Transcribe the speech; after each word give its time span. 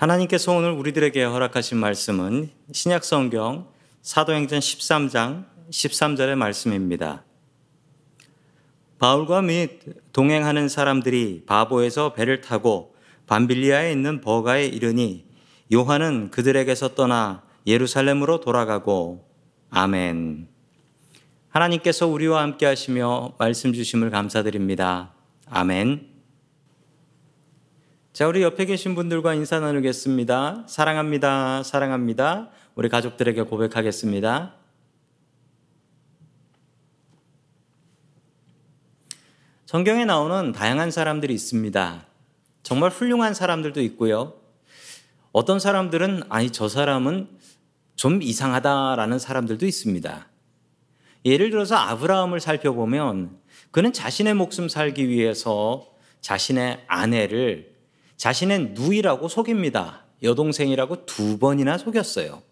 하나님께서 0.00 0.52
오늘 0.52 0.70
우리들에게 0.70 1.22
허락하신 1.24 1.76
말씀은 1.76 2.48
신약 2.72 3.04
성경 3.04 3.68
사도행전 4.00 4.58
13장 4.58 5.44
13절의 5.68 6.36
말씀입니다. 6.36 7.22
바울과 8.98 9.42
및 9.42 9.80
동행하는 10.14 10.70
사람들이 10.70 11.42
바보에서 11.44 12.14
배를 12.14 12.40
타고 12.40 12.94
반빌리아에 13.26 13.92
있는 13.92 14.22
버가에 14.22 14.64
이르니 14.64 15.26
요한은 15.70 16.30
그들에게서 16.30 16.94
떠나 16.94 17.42
예루살렘으로 17.66 18.40
돌아가고 18.40 19.28
아멘. 19.68 20.48
하나님께서 21.50 22.06
우리와 22.06 22.40
함께 22.40 22.64
하시며 22.64 23.34
말씀 23.38 23.74
주심을 23.74 24.08
감사드립니다. 24.08 25.12
아멘. 25.44 26.09
자, 28.12 28.26
우리 28.26 28.42
옆에 28.42 28.64
계신 28.64 28.96
분들과 28.96 29.34
인사 29.34 29.60
나누겠습니다. 29.60 30.64
사랑합니다. 30.66 31.62
사랑합니다. 31.62 32.50
우리 32.74 32.88
가족들에게 32.88 33.42
고백하겠습니다. 33.42 34.54
성경에 39.64 40.04
나오는 40.04 40.50
다양한 40.50 40.90
사람들이 40.90 41.32
있습니다. 41.32 42.04
정말 42.64 42.90
훌륭한 42.90 43.32
사람들도 43.32 43.80
있고요. 43.82 44.34
어떤 45.30 45.60
사람들은 45.60 46.24
아니 46.30 46.50
저 46.50 46.68
사람은 46.68 47.28
좀 47.94 48.22
이상하다라는 48.22 49.20
사람들도 49.20 49.64
있습니다. 49.64 50.26
예를 51.26 51.50
들어서 51.50 51.76
아브라함을 51.76 52.40
살펴보면 52.40 53.38
그는 53.70 53.92
자신의 53.92 54.34
목숨 54.34 54.68
살기 54.68 55.08
위해서 55.08 55.86
자신의 56.20 56.82
아내를 56.88 57.69
자신의 58.20 58.72
누이라고 58.74 59.28
속입니다. 59.28 60.04
여동생이라고 60.22 61.06
두 61.06 61.38
번이나 61.38 61.78
속였어요. 61.78 62.42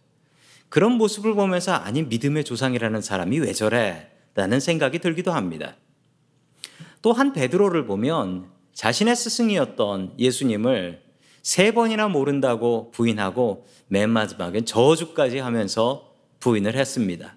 그런 0.71 0.93
모습을 0.93 1.35
보면서 1.35 1.75
아니 1.75 2.03
믿음의 2.05 2.45
조상이라는 2.45 3.03
사람이 3.03 3.39
왜 3.41 3.53
저래? 3.53 4.09
라는 4.35 4.61
생각이 4.61 4.99
들기도 4.99 5.31
합니다. 5.31 5.77
또 7.03 7.13
한 7.13 7.35
베드로를 7.35 7.85
보면 7.85 8.47
자신의 8.73 9.15
스승이었던 9.15 10.15
예수님을 10.19 11.03
세 11.43 11.73
번이나 11.73 12.09
모른다고 12.09 12.91
부인하고 12.93 13.67
맨 13.89 14.09
마지막엔 14.09 14.65
저주까지 14.65 15.37
하면서 15.37 16.15
부인을 16.41 16.77
했습니다. 16.77 17.37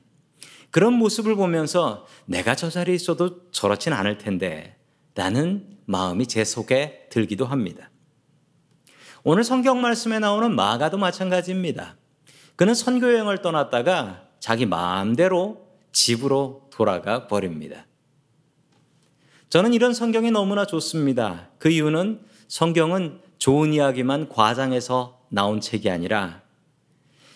그런 0.69 0.93
모습을 0.93 1.35
보면서 1.35 2.07
내가 2.27 2.55
저 2.55 2.69
자리에 2.69 2.95
있어도 2.95 3.51
저렇진 3.51 3.91
않을 3.91 4.19
텐데 4.19 4.77
라는 5.15 5.67
마음이 5.85 6.27
제 6.27 6.45
속에 6.45 7.07
들기도 7.09 7.45
합니다. 7.45 7.90
오늘 9.23 9.43
성경 9.43 9.81
말씀에 9.81 10.17
나오는 10.17 10.55
마가도 10.55 10.97
마찬가지입니다. 10.97 11.95
그는 12.55 12.73
선교 12.73 13.13
여행을 13.13 13.43
떠났다가 13.43 14.27
자기 14.39 14.65
마음대로 14.65 15.67
집으로 15.91 16.67
돌아가 16.71 17.27
버립니다. 17.27 17.85
저는 19.49 19.73
이런 19.73 19.93
성경이 19.93 20.31
너무나 20.31 20.65
좋습니다. 20.65 21.49
그 21.59 21.69
이유는 21.69 22.21
성경은 22.47 23.19
좋은 23.37 23.73
이야기만 23.73 24.29
과장해서 24.29 25.19
나온 25.29 25.61
책이 25.61 25.89
아니라 25.89 26.41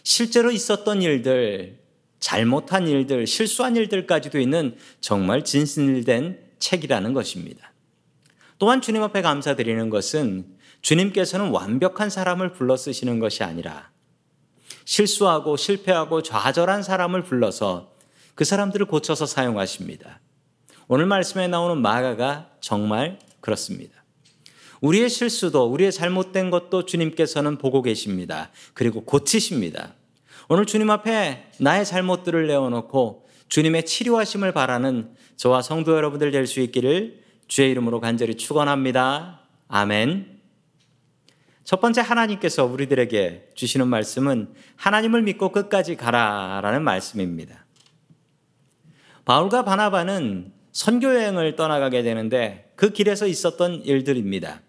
실제로 0.01 0.49
있었던 0.49 1.03
일들, 1.03 1.79
잘못한 2.19 2.87
일들, 2.87 3.27
실수한 3.27 3.75
일들까지도 3.75 4.39
있는 4.39 4.75
정말 5.01 5.43
진실된 5.43 6.39
책이라는 6.57 7.13
것입니다. 7.13 7.73
또한 8.57 8.81
주님 8.81 9.03
앞에 9.03 9.21
감사드리는 9.21 9.89
것은 9.89 10.54
주님께서는 10.85 11.49
완벽한 11.49 12.11
사람을 12.11 12.53
불러 12.53 12.77
쓰시는 12.77 13.17
것이 13.17 13.43
아니라 13.43 13.89
실수하고 14.85 15.57
실패하고 15.57 16.21
좌절한 16.21 16.83
사람을 16.83 17.23
불러서 17.23 17.91
그 18.35 18.43
사람들을 18.43 18.85
고쳐서 18.85 19.25
사용하십니다. 19.25 20.19
오늘 20.87 21.07
말씀에 21.07 21.47
나오는 21.47 21.81
마가가 21.81 22.51
정말 22.61 23.17
그렇습니다. 23.41 24.03
우리의 24.79 25.09
실수도 25.09 25.65
우리의 25.65 25.91
잘못된 25.91 26.51
것도 26.51 26.85
주님께서는 26.85 27.57
보고 27.57 27.81
계십니다. 27.81 28.51
그리고 28.75 29.03
고치십니다. 29.03 29.95
오늘 30.49 30.67
주님 30.67 30.91
앞에 30.91 31.51
나의 31.59 31.83
잘못들을 31.83 32.45
내어놓고 32.45 33.27
주님의 33.49 33.87
치료하심을 33.87 34.51
바라는 34.51 35.15
저와 35.35 35.63
성도 35.63 35.95
여러분들 35.95 36.29
될 36.29 36.45
수 36.45 36.59
있기를 36.59 37.23
주의 37.47 37.71
이름으로 37.71 38.01
간절히 38.01 38.35
축원합니다. 38.37 39.39
아멘. 39.67 40.34
첫 41.65 41.81
번째 41.81 42.01
하나님께서 42.01 42.63
우리들에게 42.63 43.49
주시는 43.55 43.87
말씀은 43.87 44.53
하나님을 44.75 45.23
믿고 45.23 45.51
끝까지 45.51 45.95
가라라는 45.95 46.83
말씀입니다. 46.83 47.65
바울과 49.25 49.65
바나바는 49.65 50.53
선교 50.71 51.07
여행을 51.07 51.55
떠나가게 51.55 52.03
되는데 52.03 52.71
그 52.75 52.91
길에서 52.91 53.25
있었던 53.25 53.81
일들입니다. 53.83 54.61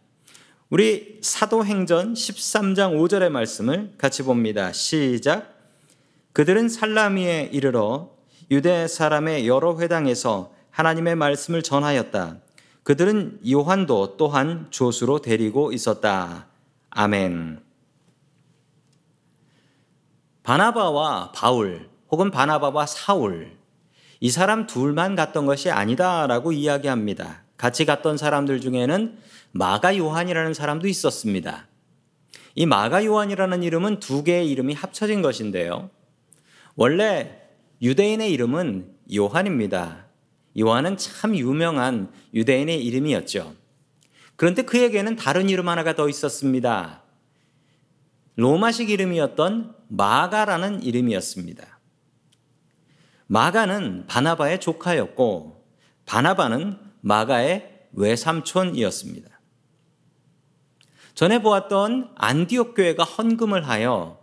우리 0.70 1.18
사도행전 1.20 2.14
13장 2.14 2.96
5절의 2.96 3.28
말씀을 3.28 3.92
같이 3.98 4.22
봅니다. 4.22 4.72
시작. 4.72 5.54
그들은 6.32 6.70
살라미에 6.70 7.50
이르러 7.52 8.10
유대 8.50 8.88
사람의 8.88 9.46
여러 9.46 9.78
회당에서 9.78 10.54
하나님의 10.70 11.14
말씀을 11.16 11.62
전하였다. 11.62 12.38
그들은 12.84 13.40
요한도 13.46 14.16
또한 14.16 14.68
조수로 14.70 15.20
데리고 15.20 15.72
있었다. 15.72 16.55
아멘. 16.98 17.60
바나바와 20.42 21.32
바울 21.32 21.90
혹은 22.10 22.30
바나바와 22.30 22.86
사울 22.86 23.54
이 24.18 24.30
사람 24.30 24.66
둘만 24.66 25.14
갔던 25.14 25.44
것이 25.44 25.70
아니다라고 25.70 26.52
이야기합니다. 26.52 27.42
같이 27.58 27.84
갔던 27.84 28.16
사람들 28.16 28.62
중에는 28.62 29.18
마가 29.52 29.98
요한이라는 29.98 30.54
사람도 30.54 30.88
있었습니다. 30.88 31.66
이 32.54 32.64
마가 32.64 33.04
요한이라는 33.04 33.62
이름은 33.62 34.00
두 34.00 34.24
개의 34.24 34.50
이름이 34.50 34.72
합쳐진 34.72 35.20
것인데요. 35.20 35.90
원래 36.76 37.42
유대인의 37.82 38.32
이름은 38.32 38.90
요한입니다. 39.14 40.06
요한은 40.58 40.96
참 40.96 41.36
유명한 41.36 42.10
유대인의 42.32 42.82
이름이었죠. 42.86 43.65
그런데 44.36 44.62
그에게는 44.62 45.16
다른 45.16 45.48
이름 45.48 45.68
하나가 45.68 45.94
더 45.94 46.08
있었습니다. 46.08 47.02
로마식 48.36 48.90
이름이었던 48.90 49.74
마가라는 49.88 50.82
이름이었습니다. 50.82 51.78
마가는 53.26 54.06
바나바의 54.06 54.60
조카였고 54.60 55.64
바나바는 56.04 56.78
마가의 57.00 57.88
외삼촌이었습니다. 57.92 59.40
전에 61.14 61.40
보았던 61.40 62.12
안디옥 62.14 62.74
교회가 62.74 63.02
헌금을 63.02 63.66
하여 63.66 64.20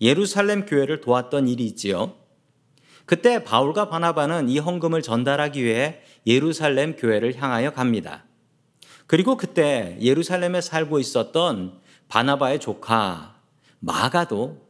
예루살렘 0.00 0.64
교회를 0.64 1.00
도왔던 1.00 1.48
일이 1.48 1.66
있지요. 1.66 2.16
그때 3.04 3.42
바울과 3.42 3.88
바나바는 3.88 4.48
이 4.48 4.60
헌금을 4.60 5.02
전달하기 5.02 5.64
위해 5.64 6.00
예루살렘 6.26 6.94
교회를 6.94 7.34
향하여 7.34 7.72
갑니다. 7.72 8.24
그리고 9.10 9.36
그때 9.36 9.98
예루살렘에 10.00 10.60
살고 10.60 11.00
있었던 11.00 11.80
바나바의 12.06 12.60
조카 12.60 13.34
마가도 13.80 14.64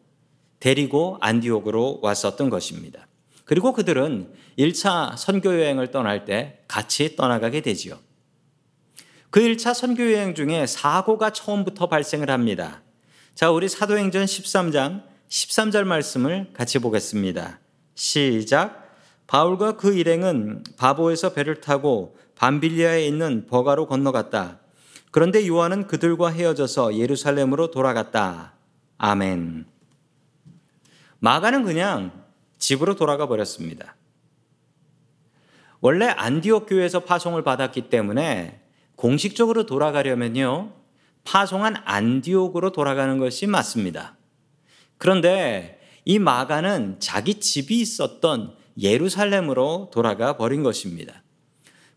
데리고 0.61 1.19
안디옥으로 1.21 1.99
왔었던 2.01 2.49
것입니다. 2.49 3.07
그리고 3.45 3.75
그들은 3.75 4.33
1차 4.59 5.19
선교 5.19 5.53
여행을 5.53 5.91
떠날 5.91 6.25
때 6.25 6.61
같이 6.69 7.17
떠나가게 7.17 7.61
되지요. 7.61 7.99
그 9.29 9.41
1차 9.41 9.75
선교 9.75 10.11
여행 10.11 10.35
중에 10.35 10.67
사고가 10.67 11.35
처음부터 11.35 11.91
발생을 11.91 12.31
합니다. 12.31 12.81
자, 13.35 13.51
우리 13.51 13.69
사도행전 13.69 14.25
13장 14.25 15.03
13절 15.29 15.85
말씀을 15.85 16.55
같이 16.55 16.79
보겠습니다. 16.79 17.61
시작. 17.95 18.90
바울과 19.31 19.77
그 19.77 19.95
일행은 19.95 20.65
바보에서 20.77 21.33
배를 21.33 21.61
타고 21.61 22.17
반빌리아에 22.35 23.07
있는 23.07 23.47
버가로 23.47 23.87
건너갔다. 23.87 24.59
그런데 25.13 25.47
요한은 25.47 25.87
그들과 25.87 26.31
헤어져서 26.31 26.97
예루살렘으로 26.97 27.71
돌아갔다. 27.71 28.55
아멘. 28.99 29.67
마가는 31.21 31.63
그냥 31.63 32.25
집으로 32.59 32.97
돌아가 32.97 33.29
버렸습니다. 33.29 33.95
원래 35.81 36.07
안디옥 36.07 36.67
교회에서 36.69 37.05
파송을 37.05 37.45
받았기 37.45 37.83
때문에 37.83 38.61
공식적으로 38.97 39.65
돌아가려면요. 39.65 40.73
파송한 41.23 41.77
안디옥으로 41.85 42.73
돌아가는 42.73 43.17
것이 43.19 43.47
맞습니다. 43.47 44.17
그런데 44.99 45.81
이 46.05 46.19
마가는 46.19 46.97
자기 46.99 47.39
집이 47.39 47.81
있었던 47.81 48.59
예루살렘으로 48.79 49.91
돌아가 49.93 50.37
버린 50.37 50.63
것입니다. 50.63 51.23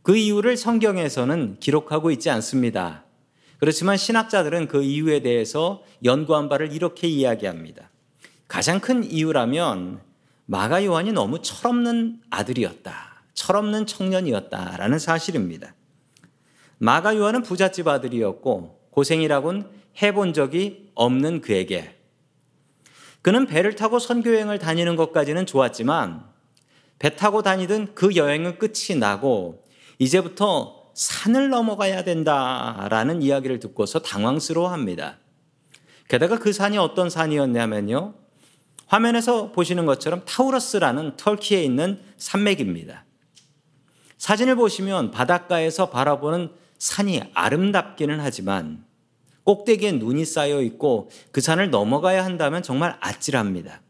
그 0.02 0.18
이유를 0.18 0.58
성경에서는 0.58 1.58
기록하고 1.60 2.12
있지 2.12 2.30
않습니다. 2.30 3.06
그렇지만 3.60 3.96
신학자들은 3.96 4.68
그 4.68 4.84
이유에 4.84 5.22
대해서 5.22 5.84
연구한 6.04 6.50
바를 6.50 6.74
이렇게 6.74 7.08
이야기합니다. 7.08 7.90
가장 8.48 8.80
큰 8.82 9.04
이유라면 9.04 10.02
마가 10.46 10.84
요한이 10.84 11.14
너무 11.14 11.42
철없는 11.42 12.22
아들이었다. 12.30 13.24
철없는 13.34 13.86
청년이었다라는 13.86 15.00
사실입니다. 15.00 15.74
마가 16.78 17.16
요한은 17.16 17.44
부잣집 17.44 17.88
아들이었고 17.88 18.80
고생이라곤 18.92 19.70
해본 20.02 20.34
적이 20.34 20.92
없는 20.96 21.42
그에게 21.42 21.96
그는 23.22 23.48
배를 23.48 23.76
타고 23.76 24.00
선교여행을 24.00 24.60
다니는 24.60 24.98
것까지는 24.98 25.46
좋았지만 25.46 26.33
배 27.04 27.18
타고 27.18 27.42
다니던 27.42 27.96
그 27.96 28.16
여행은 28.16 28.60
끝이 28.60 28.98
나고 28.98 29.66
이제부터 30.00 30.94
산을 30.94 31.50
넘어가야 31.50 32.06
된다라는 32.06 33.22
이야기를 33.22 33.60
듣고서 33.60 34.00
당황스러워 34.00 34.70
합니다. 34.70 35.18
게다가 36.08 36.40
그 36.40 36.54
산이 36.54 36.78
어떤 36.78 37.10
산이었냐면요. 37.10 38.14
화면에서 38.86 39.52
보시는 39.52 39.86
것처럼 39.86 40.22
타우러스라는 40.24 41.18
터키에 41.18 41.62
있는 41.62 42.00
산맥입니다. 42.16 43.04
사진을 44.18 44.56
보시면 44.56 45.12
바닷가에서 45.12 45.90
바라보는 45.90 46.54
산이 46.78 47.20
아름답기는 47.34 48.22
하지만 48.22 48.86
꼭대기에 49.44 49.92
눈이 49.94 50.24
쌓여 50.24 50.62
있고 50.62 51.10
그 51.34 51.42
산을 51.42 51.70
넘어가야 51.70 52.24
한다면 52.24 52.64
정말 52.64 52.96
아찔합니다. 53.02 53.83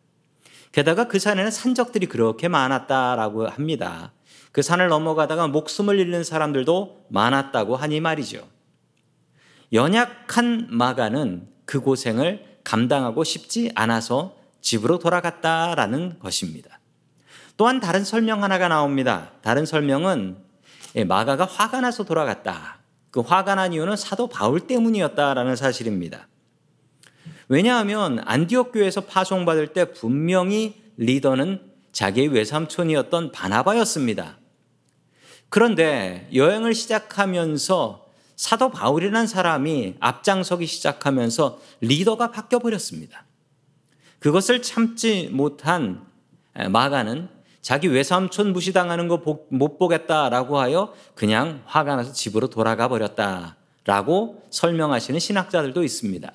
게다가 0.73 1.07
그 1.07 1.19
산에는 1.19 1.51
산적들이 1.51 2.07
그렇게 2.07 2.49
많았다라고 2.49 3.47
합니다. 3.47 4.11
그 4.51 4.61
산을 4.61 4.87
넘어가다가 4.89 5.47
목숨을 5.47 5.99
잃는 5.99 6.23
사람들도 6.23 7.05
많았다고 7.09 7.75
하니 7.75 8.01
말이죠. 8.01 8.45
연약한 9.71 10.67
마가는 10.71 11.47
그 11.65 11.79
고생을 11.79 12.57
감당하고 12.63 13.23
싶지 13.23 13.71
않아서 13.75 14.35
집으로 14.61 14.97
돌아갔다라는 14.97 16.19
것입니다. 16.19 16.79
또한 17.55 17.79
다른 17.79 18.03
설명 18.03 18.43
하나가 18.43 18.67
나옵니다. 18.67 19.31
다른 19.41 19.65
설명은 19.65 20.37
예, 20.95 21.03
마가가 21.03 21.45
화가 21.45 21.81
나서 21.81 22.03
돌아갔다. 22.03 22.79
그 23.11 23.19
화가 23.21 23.55
난 23.55 23.73
이유는 23.73 23.95
사도 23.95 24.27
바울 24.27 24.61
때문이었다라는 24.61 25.55
사실입니다. 25.55 26.27
왜냐하면 27.53 28.19
안디옥 28.25 28.71
교회에서 28.71 29.01
파송받을 29.01 29.73
때 29.73 29.93
분명히 29.93 30.73
리더는 30.97 31.61
자기의 31.91 32.29
외삼촌이었던 32.29 33.31
바나바였습니다. 33.31 34.39
그런데 35.49 36.27
여행을 36.33 36.73
시작하면서 36.73 38.07
사도 38.35 38.71
바울이라는 38.71 39.27
사람이 39.27 39.97
앞장서기 39.99 40.65
시작하면서 40.65 41.61
리더가 41.81 42.31
바뀌어 42.31 42.57
버렸습니다. 42.57 43.23
그것을 44.17 44.63
참지 44.63 45.29
못한 45.31 46.01
마가는 46.55 47.29
자기 47.61 47.87
외삼촌 47.87 48.51
무시당하는 48.51 49.07
거 49.07 49.21
못 49.49 49.77
보겠다라고 49.77 50.57
하여 50.57 50.91
그냥 51.13 51.61
화가 51.67 51.97
나서 51.97 52.13
집으로 52.13 52.47
돌아가 52.47 52.87
버렸다라고 52.87 54.43
설명하시는 54.49 55.19
신학자들도 55.19 55.83
있습니다. 55.83 56.33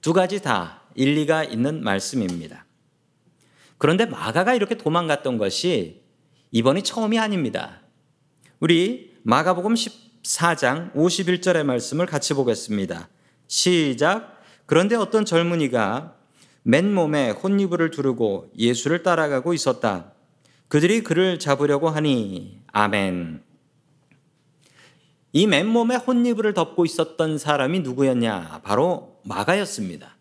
두 0.00 0.12
가지 0.12 0.40
다 0.40 0.82
일리가 0.94 1.44
있는 1.44 1.82
말씀입니다. 1.82 2.64
그런데 3.78 4.06
마가가 4.06 4.54
이렇게 4.54 4.76
도망갔던 4.76 5.38
것이 5.38 6.02
이번이 6.50 6.82
처음이 6.82 7.18
아닙니다. 7.18 7.80
우리 8.60 9.16
마가복음 9.22 9.74
14장 9.74 10.92
51절의 10.94 11.64
말씀을 11.64 12.06
같이 12.06 12.34
보겠습니다. 12.34 13.08
시작. 13.46 14.40
그런데 14.66 14.96
어떤 14.96 15.24
젊은이가 15.24 16.16
맨몸에 16.62 17.30
혼이불을 17.30 17.90
두르고 17.90 18.50
예수를 18.58 19.02
따라가고 19.02 19.54
있었다. 19.54 20.12
그들이 20.68 21.02
그를 21.02 21.38
잡으려고 21.38 21.88
하니 21.88 22.60
아멘. 22.72 23.42
이 25.32 25.46
맨몸에 25.46 25.96
혼이불을 25.96 26.54
덮고 26.54 26.84
있었던 26.84 27.38
사람이 27.38 27.80
누구였냐? 27.80 28.60
바로 28.64 29.07
마가였습니다. 29.24 30.16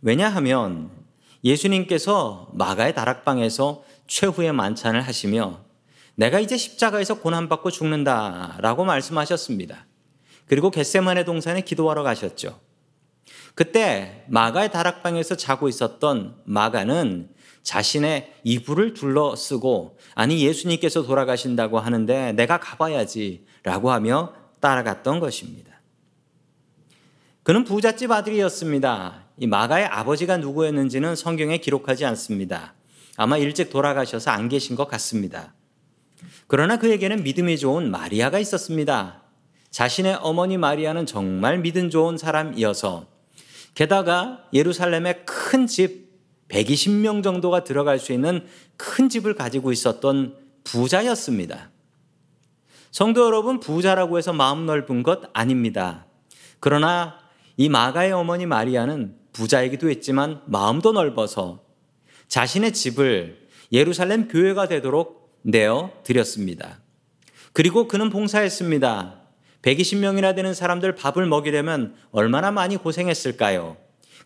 왜냐하면 0.00 0.90
예수님께서 1.44 2.50
마가의 2.54 2.94
다락방에서 2.94 3.84
최후의 4.06 4.52
만찬을 4.52 5.00
하시며 5.00 5.60
내가 6.14 6.40
이제 6.40 6.56
십자가에서 6.56 7.20
고난받고 7.20 7.70
죽는다 7.70 8.58
라고 8.60 8.84
말씀하셨습니다. 8.84 9.86
그리고 10.46 10.70
겟세만의 10.70 11.24
동산에 11.24 11.62
기도하러 11.62 12.02
가셨죠. 12.02 12.60
그때 13.54 14.24
마가의 14.28 14.70
다락방에서 14.70 15.36
자고 15.36 15.68
있었던 15.68 16.36
마가는 16.44 17.30
자신의 17.62 18.32
이불을 18.44 18.94
둘러쓰고 18.94 19.98
아니 20.14 20.44
예수님께서 20.44 21.02
돌아가신다고 21.04 21.78
하는데 21.78 22.32
내가 22.32 22.58
가봐야지 22.58 23.46
라고 23.62 23.92
하며 23.92 24.34
따라갔던 24.60 25.20
것입니다. 25.20 25.71
그는 27.42 27.64
부잣집 27.64 28.10
아들이었습니다. 28.12 29.24
이 29.38 29.46
마가의 29.48 29.86
아버지가 29.86 30.36
누구였는지는 30.36 31.16
성경에 31.16 31.58
기록하지 31.58 32.04
않습니다. 32.04 32.74
아마 33.16 33.36
일찍 33.36 33.70
돌아가셔서 33.70 34.30
안 34.30 34.48
계신 34.48 34.76
것 34.76 34.86
같습니다. 34.86 35.52
그러나 36.46 36.76
그에게는 36.78 37.24
믿음이 37.24 37.58
좋은 37.58 37.90
마리아가 37.90 38.38
있었습니다. 38.38 39.22
자신의 39.70 40.18
어머니 40.20 40.56
마리아는 40.56 41.06
정말 41.06 41.58
믿음 41.58 41.90
좋은 41.90 42.16
사람이어서 42.16 43.06
게다가 43.74 44.44
예루살렘에 44.52 45.24
큰 45.24 45.66
집, 45.66 46.12
120명 46.48 47.24
정도가 47.24 47.64
들어갈 47.64 47.98
수 47.98 48.12
있는 48.12 48.46
큰 48.76 49.08
집을 49.08 49.34
가지고 49.34 49.72
있었던 49.72 50.36
부자였습니다. 50.62 51.70
성도 52.90 53.24
여러분, 53.24 53.58
부자라고 53.58 54.18
해서 54.18 54.34
마음 54.34 54.66
넓은 54.66 55.02
것 55.02 55.22
아닙니다. 55.32 56.04
그러나 56.60 57.21
이 57.56 57.68
마가의 57.68 58.12
어머니 58.12 58.46
마리아는 58.46 59.16
부자이기도 59.32 59.90
했지만 59.90 60.40
마음도 60.46 60.92
넓어서 60.92 61.62
자신의 62.28 62.72
집을 62.72 63.48
예루살렘 63.72 64.28
교회가 64.28 64.68
되도록 64.68 65.38
내어 65.42 65.92
드렸습니다. 66.04 66.80
그리고 67.52 67.88
그는 67.88 68.10
봉사했습니다. 68.10 69.20
120명이나 69.62 70.34
되는 70.34 70.54
사람들 70.54 70.94
밥을 70.94 71.26
먹이려면 71.26 71.94
얼마나 72.10 72.50
많이 72.50 72.76
고생했을까요? 72.76 73.76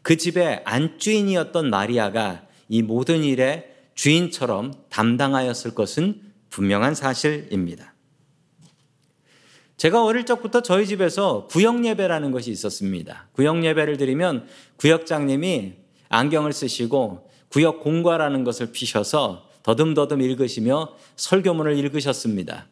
그 0.03 0.17
집의 0.17 0.63
안주인이었던 0.65 1.69
마리아가 1.69 2.43
이 2.69 2.83
모든 2.83 3.23
일의 3.23 3.69
주인처럼 3.95 4.73
담당하였을 4.89 5.75
것은 5.75 6.21
분명한 6.51 6.95
사실입니다. 6.95 7.96
제가 9.77 10.05
어릴 10.05 10.25
적부터 10.25 10.63
저희 10.63 10.87
집에서 10.87 11.47
구역 11.49 11.85
예배라는 11.85 12.31
것이 12.31 12.51
있었습니다. 12.51 13.29
구역 13.33 13.63
예배를 13.65 13.99
드리면 13.99 14.47
구역장님이 14.77 15.75
안경을 16.09 16.53
쓰시고 16.53 17.29
구역 17.49 17.81
공과라는 17.81 18.45
것을 18.45 18.73
피셔서 18.73 19.49
더듬더듬 19.63 20.23
읽으시며 20.23 20.95
설교문을 21.17 21.77
읽으셨습니다. 21.79 22.69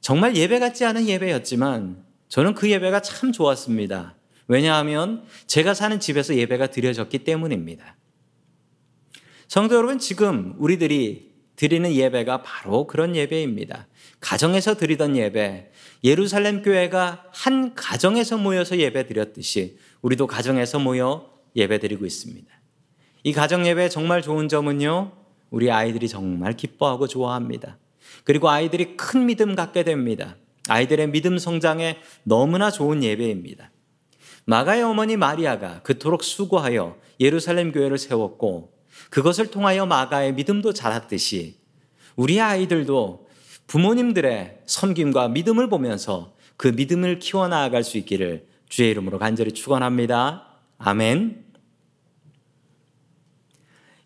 정말 0.00 0.36
예배 0.36 0.58
같지 0.58 0.84
않은 0.84 1.08
예배였지만 1.08 2.04
저는 2.28 2.54
그 2.54 2.70
예배가 2.70 3.02
참 3.02 3.32
좋았습니다. 3.32 4.14
왜냐하면 4.48 5.24
제가 5.46 5.74
사는 5.74 5.98
집에서 6.00 6.34
예배가 6.34 6.68
드려졌기 6.68 7.20
때문입니다. 7.20 7.96
성도 9.48 9.76
여러분, 9.76 9.98
지금 9.98 10.54
우리들이 10.58 11.31
드리는 11.56 11.92
예배가 11.92 12.42
바로 12.42 12.86
그런 12.86 13.14
예배입니다. 13.14 13.86
가정에서 14.20 14.76
드리던 14.76 15.16
예배, 15.16 15.70
예루살렘 16.04 16.62
교회가 16.62 17.24
한 17.32 17.74
가정에서 17.74 18.38
모여서 18.38 18.78
예배 18.78 19.06
드렸듯이 19.06 19.78
우리도 20.00 20.26
가정에서 20.26 20.78
모여 20.78 21.30
예배 21.54 21.78
드리고 21.78 22.06
있습니다. 22.06 22.48
이 23.24 23.32
가정 23.32 23.66
예배 23.66 23.88
정말 23.88 24.22
좋은 24.22 24.48
점은요, 24.48 25.12
우리 25.50 25.70
아이들이 25.70 26.08
정말 26.08 26.56
기뻐하고 26.56 27.06
좋아합니다. 27.06 27.78
그리고 28.24 28.48
아이들이 28.48 28.96
큰 28.96 29.26
믿음 29.26 29.54
갖게 29.54 29.84
됩니다. 29.84 30.36
아이들의 30.68 31.10
믿음 31.10 31.38
성장에 31.38 31.98
너무나 32.24 32.70
좋은 32.70 33.02
예배입니다. 33.02 33.70
마가의 34.44 34.82
어머니 34.82 35.16
마리아가 35.16 35.82
그토록 35.82 36.24
수고하여 36.24 36.96
예루살렘 37.20 37.70
교회를 37.70 37.98
세웠고 37.98 38.71
그것을 39.12 39.50
통하여 39.50 39.84
마가의 39.84 40.32
믿음도 40.32 40.72
자랐듯이 40.72 41.58
우리 42.16 42.40
아이들도 42.40 43.28
부모님들의 43.66 44.62
섬김과 44.64 45.28
믿음을 45.28 45.68
보면서 45.68 46.34
그 46.56 46.68
믿음을 46.68 47.18
키워나갈 47.18 47.84
수 47.84 47.98
있기를 47.98 48.46
주의 48.70 48.90
이름으로 48.90 49.18
간절히 49.18 49.52
축원합니다. 49.52 50.46
아멘. 50.78 51.44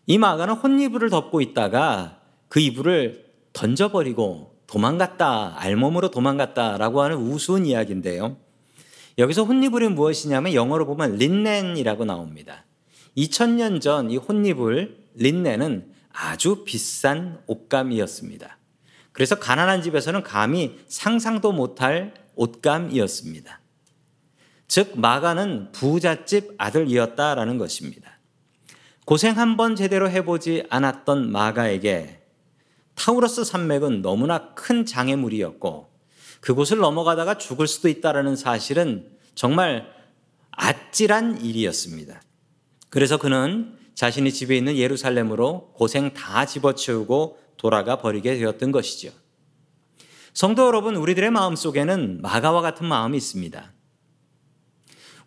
이 0.07 0.17
마가는 0.17 0.55
혼이불을 0.55 1.09
덮고 1.09 1.39
있다가 1.39 2.19
그 2.49 2.59
이불을 2.59 3.27
던져버리고 3.53 4.57
도망갔다, 4.67 5.53
알몸으로 5.57 6.11
도망갔다라고 6.11 7.01
하는 7.01 7.15
우스운 7.15 7.65
이야기인데요. 7.65 8.35
여기서 9.17 9.45
혼니불이 9.45 9.87
무엇이냐면 9.87 10.53
영어로 10.53 10.85
보면 10.85 11.15
린넨이라고 11.15 12.03
나옵니다. 12.03 12.66
2000년 13.17 13.81
전 13.81 14.11
이 14.11 14.17
혼니불 14.17 14.95
린넨은 15.15 15.91
아주 16.13 16.63
비싼 16.63 17.41
옷감이었습니다. 17.47 18.57
그래서 19.11 19.39
가난한 19.39 19.81
집에서는 19.81 20.21
감히 20.23 20.79
상상도 20.87 21.51
못할 21.51 22.13
옷감이었습니다. 22.35 23.59
즉 24.67 24.99
마가는 24.99 25.71
부잣집 25.71 26.53
아들이었다라는 26.57 27.57
것입니다. 27.57 28.19
고생 29.05 29.37
한 29.37 29.57
번 29.57 29.75
제대로 29.75 30.09
해보지 30.09 30.65
않았던 30.69 31.31
마가에게 31.31 32.21
타우러스 32.93 33.43
산맥은 33.43 34.01
너무나 34.01 34.53
큰 34.53 34.85
장애물이었고 34.85 35.89
그곳을 36.41 36.77
넘어가다가 36.77 37.37
죽을 37.37 37.65
수도 37.67 37.89
있다라는 37.89 38.35
사실은 38.35 39.09
정말 39.33 39.87
아찔한 40.51 41.41
일이었습니다. 41.41 42.21
그래서 42.97 43.17
그는 43.17 43.77
자신이 43.93 44.33
집에 44.33 44.57
있는 44.57 44.75
예루살렘으로 44.75 45.71
고생 45.75 46.15
다 46.15 46.47
집어치우고 46.47 47.37
돌아가 47.55 47.99
버리게 47.99 48.39
되었던 48.39 48.71
것이죠. 48.71 49.11
성도 50.33 50.65
여러분, 50.65 50.95
우리들의 50.95 51.29
마음 51.29 51.55
속에는 51.55 52.23
마가와 52.23 52.61
같은 52.61 52.87
마음이 52.87 53.15
있습니다. 53.15 53.71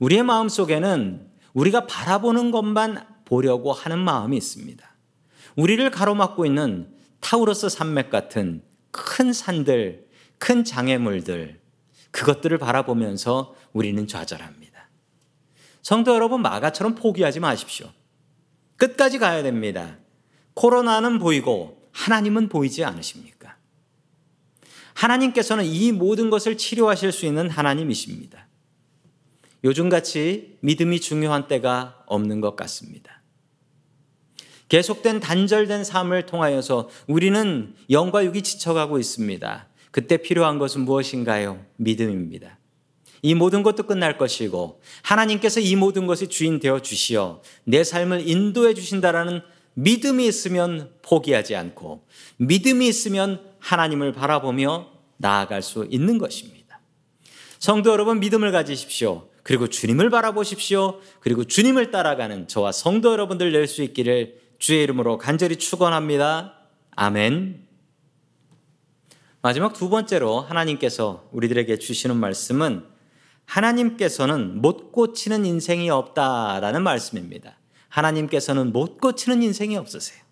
우리의 0.01 0.25
마음 0.25 0.49
속에는 0.49 1.29
우리가 1.53 1.87
바라보는 1.87 2.51
것만 2.51 3.07
보려고 3.25 3.73
하는 3.73 4.01
마음이 4.01 4.37
있습니다. 4.37 4.85
우리를 5.55 5.89
가로막고 5.93 6.47
있는 6.47 6.93
타우러스 7.21 7.69
산맥 7.69 8.11
같은 8.11 8.65
큰 8.91 9.33
산들, 9.33 10.09
큰 10.39 10.65
장애물들, 10.65 11.61
그것들을 12.11 12.59
바라보면서 12.59 13.55
우리는 13.73 14.09
좌절합니다. 14.09 14.70
성도 15.83 16.15
여러분, 16.15 16.43
마가처럼 16.43 16.95
포기하지 16.95 17.41
마십시오. 17.41 17.91
끝까지 18.77 19.19
가야 19.19 19.43
됩니다. 19.43 19.99
코로나는 20.55 21.19
보이고 21.19 21.89
하나님은 21.93 22.49
보이지 22.49 22.85
않으십니까? 22.85 23.57
하나님께서는 24.95 25.65
이 25.65 25.93
모든 25.93 26.31
것을 26.31 26.57
치료하실 26.57 27.13
수 27.13 27.27
있는 27.27 27.49
하나님이십니다. 27.49 28.47
요즘같이 29.65 30.59
믿음이 30.61 31.01
중요한 31.01 31.49
때가 31.49 32.05
없는 32.07 32.41
것 32.41 32.57
같습니다. 32.57 33.21
계속된 34.69 35.21
단절된 35.21 35.85
삶을 35.85 36.27
통하여서 36.27 36.89
우리는 37.09 37.75
영과 37.91 38.25
육이 38.25 38.43
지쳐가고 38.43 38.99
있습니다. 38.99 39.67
그때 39.91 40.17
필요한 40.17 40.59
것은 40.59 40.83
무엇인가요? 40.83 41.65
믿음입니다. 41.77 42.60
이 43.23 43.35
모든 43.35 43.63
것도 43.63 43.85
끝날 43.85 44.17
것이고 44.17 44.81
하나님께서 45.03 45.61
이 45.61 45.77
모든 45.77 46.07
것이 46.07 46.29
주인 46.29 46.59
되어 46.59 46.81
주시어 46.81 47.43
내 47.65 47.85
삶을 47.85 48.29
인도해 48.29 48.75
주신다라는 48.75 49.43
믿음이 49.75 50.27
있으면 50.27 50.91
포기하지 51.03 51.57
않고 51.57 52.07
믿음이 52.39 52.89
있으면 52.89 53.41
하나님을 53.59 54.13
바라보며 54.13 54.89
나아갈 55.17 55.63
수 55.63 55.87
있는 55.91 56.19
것입니다. 56.19 56.81
성도 57.59 57.91
여러분 57.91 58.21
믿음을 58.21 58.53
가지십시오. 58.53 59.29
그리고 59.43 59.69
주님을 59.69 60.11
바라보십시오. 60.11 61.01
그리고 61.21 61.45
주님을 61.45 61.91
따라가는 61.91 62.49
저와 62.49 62.73
성도 62.73 63.13
여러분들 63.13 63.53
낼수 63.53 63.83
있기를 63.83 64.41
주의 64.59 64.83
이름으로 64.83 65.19
간절히 65.19 65.57
축원합니다. 65.57 66.55
아멘. 66.97 67.67
마지막 69.43 69.73
두 69.73 69.89
번째로 69.89 70.41
하나님께서 70.41 71.29
우리들에게 71.33 71.79
주시는 71.79 72.17
말씀은 72.17 72.85
하나님께서는 73.51 74.63
못 74.63 74.93
고치는 74.93 75.45
인생이 75.45 75.91
없다라는 75.91 76.85
말씀입니다. 76.85 77.57
하나님께서는 77.89 78.73
못 78.73 79.01
고치는 79.01 79.43
인생이 79.43 79.77
없으세요. 79.77 80.23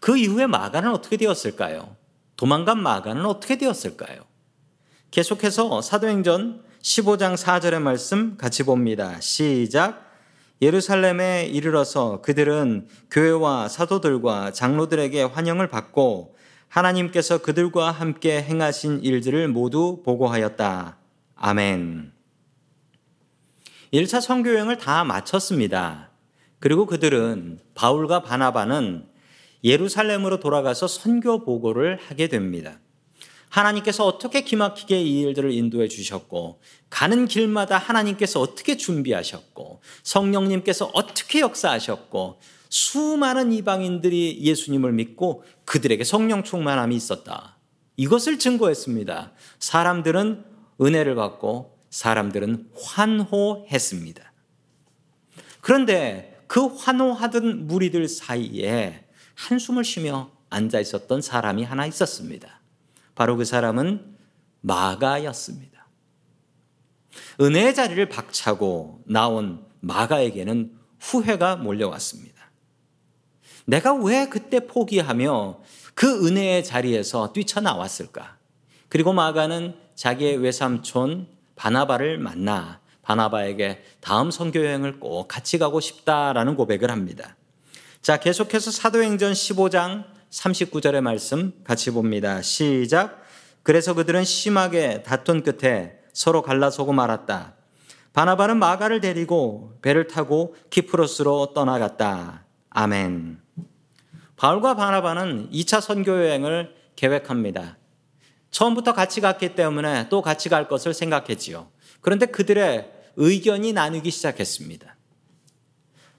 그 0.00 0.16
이후에 0.16 0.46
마가는 0.46 0.90
어떻게 0.90 1.16
되었을까요? 1.16 1.96
도망간 2.36 2.82
마가는 2.82 3.24
어떻게 3.26 3.56
되었을까요? 3.56 4.22
계속해서 5.12 5.82
사도행전 5.82 6.64
15장 6.82 7.36
4절의 7.36 7.80
말씀 7.80 8.36
같이 8.36 8.64
봅니다. 8.64 9.20
시작. 9.20 10.04
예루살렘에 10.60 11.46
이르러서 11.46 12.20
그들은 12.22 12.88
교회와 13.12 13.68
사도들과 13.68 14.50
장로들에게 14.52 15.22
환영을 15.22 15.68
받고 15.68 16.36
하나님께서 16.68 17.38
그들과 17.38 17.90
함께 17.90 18.42
행하신 18.42 19.02
일들을 19.02 19.48
모두 19.48 20.02
보고하였다. 20.04 20.98
아멘. 21.36 22.12
1차 23.92 24.20
선교 24.20 24.52
여행을 24.54 24.78
다 24.78 25.04
마쳤습니다. 25.04 26.10
그리고 26.60 26.86
그들은 26.86 27.60
바울과 27.74 28.22
바나바는 28.22 29.06
예루살렘으로 29.64 30.40
돌아가서 30.40 30.86
선교 30.86 31.44
보고를 31.44 31.98
하게 32.06 32.28
됩니다. 32.28 32.78
하나님께서 33.48 34.04
어떻게 34.04 34.42
기막히게 34.42 35.00
이 35.00 35.20
일들을 35.22 35.52
인도해 35.52 35.88
주셨고, 35.88 36.60
가는 36.90 37.26
길마다 37.26 37.78
하나님께서 37.78 38.40
어떻게 38.40 38.76
준비하셨고, 38.76 39.80
성령님께서 40.02 40.90
어떻게 40.92 41.40
역사하셨고, 41.40 42.40
수많은 42.68 43.52
이방인들이 43.52 44.40
예수님을 44.42 44.92
믿고 44.92 45.44
그들에게 45.64 46.04
성령 46.04 46.44
충만함이 46.44 46.94
있었다. 46.94 47.56
이것을 47.96 48.38
증거했습니다. 48.38 49.32
사람들은 49.58 50.44
은혜를 50.80 51.14
받고 51.14 51.78
사람들은 51.90 52.70
환호했습니다. 52.80 54.32
그런데 55.60 56.40
그 56.46 56.66
환호하던 56.66 57.66
무리들 57.66 58.08
사이에 58.08 59.04
한숨을 59.34 59.84
쉬며 59.84 60.30
앉아 60.50 60.80
있었던 60.80 61.20
사람이 61.20 61.64
하나 61.64 61.86
있었습니다. 61.86 62.60
바로 63.14 63.36
그 63.36 63.44
사람은 63.44 64.16
마가였습니다. 64.60 65.88
은혜의 67.40 67.74
자리를 67.74 68.08
박차고 68.08 69.02
나온 69.06 69.64
마가에게는 69.80 70.76
후회가 71.00 71.56
몰려왔습니다. 71.56 72.37
내가 73.68 73.92
왜 73.92 74.30
그때 74.30 74.60
포기하며 74.60 75.58
그 75.94 76.26
은혜의 76.26 76.64
자리에서 76.64 77.34
뛰쳐나왔을까? 77.34 78.38
그리고 78.88 79.12
마가는 79.12 79.74
자기의 79.94 80.38
외삼촌 80.38 81.26
바나바를 81.54 82.16
만나 82.16 82.80
바나바에게 83.02 83.82
다음 84.00 84.30
선교 84.30 84.64
여행을 84.64 85.00
꼭 85.00 85.28
같이 85.28 85.58
가고 85.58 85.80
싶다라는 85.80 86.56
고백을 86.56 86.90
합니다. 86.90 87.36
자, 88.00 88.16
계속해서 88.16 88.70
사도행전 88.70 89.34
15장 89.34 90.04
39절의 90.30 91.02
말씀 91.02 91.52
같이 91.62 91.90
봅니다. 91.90 92.40
시작. 92.40 93.22
그래서 93.62 93.92
그들은 93.92 94.24
심하게 94.24 95.02
다툰 95.02 95.42
끝에 95.42 95.98
서로 96.14 96.40
갈라서고 96.40 96.94
말았다. 96.94 97.52
바나바는 98.14 98.56
마가를 98.56 99.02
데리고 99.02 99.74
배를 99.82 100.06
타고 100.06 100.56
키프로스로 100.70 101.52
떠나갔다. 101.52 102.46
아멘. 102.70 103.47
바울과 104.38 104.76
바나바는 104.76 105.50
2차 105.50 105.80
선교 105.80 106.12
여행을 106.12 106.74
계획합니다. 106.94 107.76
처음부터 108.52 108.94
같이 108.94 109.20
갔기 109.20 109.54
때문에 109.56 110.08
또 110.08 110.22
같이 110.22 110.48
갈 110.48 110.68
것을 110.68 110.94
생각했지요. 110.94 111.68
그런데 112.00 112.26
그들의 112.26 112.90
의견이 113.16 113.72
나누기 113.72 114.12
시작했습니다. 114.12 114.96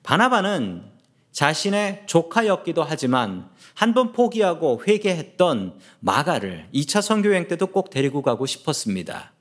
바나바는 0.04 0.84
자신의 1.32 2.04
조카였기도 2.08 2.84
하지만 2.84 3.50
한 3.74 3.94
번 3.94 4.12
포기하고 4.12 4.84
회개했던 4.86 5.80
마가를 6.02 6.68
2차 6.74 7.02
선교 7.02 7.30
여행 7.30 7.48
때도 7.48 7.68
꼭 7.68 7.90
데리고 7.90 8.22
가고 8.22 8.46
싶었습니다. 8.46 9.32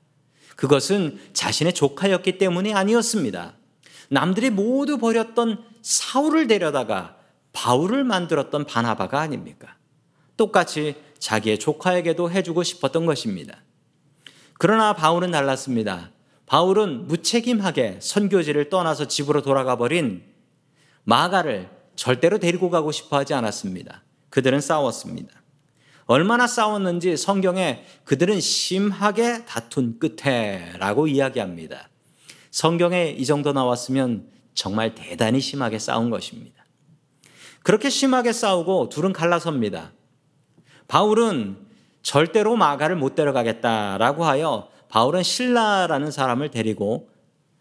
그것은 0.55 1.19
자신의 1.33 1.73
조카였기 1.73 2.37
때문이 2.37 2.73
아니었습니다. 2.73 3.55
남들이 4.09 4.49
모두 4.49 4.97
버렸던 4.97 5.65
사울을 5.81 6.47
데려다가 6.47 7.18
바울을 7.59 8.05
만들었던 8.05 8.65
바나바가 8.65 9.19
아닙니까? 9.19 9.75
똑같이 10.37 10.95
자기의 11.17 11.59
조카에게도 11.59 12.31
해주고 12.31 12.63
싶었던 12.63 13.05
것입니다. 13.05 13.57
그러나 14.57 14.93
바울은 14.93 15.31
달랐습니다. 15.31 16.11
바울은 16.45 17.07
무책임하게 17.07 17.99
선교지를 18.01 18.69
떠나서 18.69 19.09
집으로 19.09 19.41
돌아가 19.41 19.77
버린 19.77 20.23
마가를 21.03 21.69
절대로 21.97 22.37
데리고 22.37 22.69
가고 22.69 22.93
싶어 22.93 23.17
하지 23.17 23.33
않았습니다. 23.33 24.03
그들은 24.29 24.61
싸웠습니다. 24.61 25.33
얼마나 26.05 26.47
싸웠는지 26.47 27.17
성경에 27.17 27.83
그들은 28.05 28.39
심하게 28.39 29.43
다툰 29.43 29.99
끝에 29.99 30.77
라고 30.77 31.07
이야기합니다. 31.07 31.89
성경에 32.51 33.09
이 33.09 33.25
정도 33.25 33.51
나왔으면 33.51 34.29
정말 34.53 34.95
대단히 34.95 35.41
심하게 35.41 35.77
싸운 35.77 36.09
것입니다. 36.09 36.58
그렇게 37.63 37.89
심하게 37.89 38.31
싸우고 38.33 38.89
둘은 38.89 39.13
갈라섭니다. 39.13 39.91
바울은 40.87 41.57
절대로 42.01 42.55
마가를 42.55 42.95
못 42.95 43.15
데려가겠다라고 43.15 44.25
하여 44.25 44.69
바울은 44.89 45.23
신라라는 45.23 46.11
사람을 46.11 46.49
데리고 46.49 47.09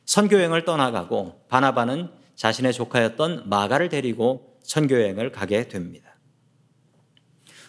선교여행을 0.06 0.64
떠나가고 0.64 1.42
바나바는 1.48 2.10
자신의 2.34 2.72
조카였던 2.72 3.48
마가를 3.48 3.88
데리고 3.88 4.58
선교여행을 4.62 5.32
가게 5.32 5.68
됩니다. 5.68 6.16